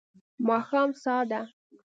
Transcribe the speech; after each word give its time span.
ماښام 0.47 0.89
ساه 1.03 1.21
ته 1.29 1.39